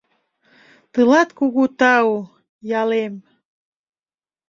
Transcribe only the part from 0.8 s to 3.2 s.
Тылат кугу тау, ялем!